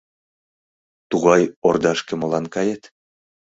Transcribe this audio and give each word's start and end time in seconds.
Тугай 1.09 1.41
ордашке 1.67 2.13
молан 2.19 2.45
кает? 2.53 2.83